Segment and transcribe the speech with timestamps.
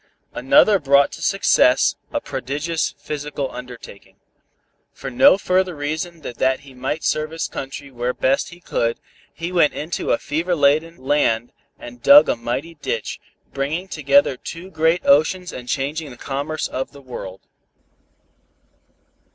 [0.33, 4.15] Another brought to success a prodigious physical undertaking.
[4.91, 8.99] For no further reason than that he might serve his country where best he could,
[9.31, 13.19] he went into a fever laden land and dug a mighty ditch,
[13.53, 17.41] bringing together two great oceans and changing the commerce of the world."